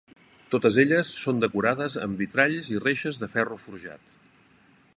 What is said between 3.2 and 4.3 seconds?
de ferro forjat.